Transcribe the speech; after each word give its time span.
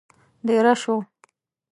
دېره 0.45 0.73
شوو. 0.81 0.97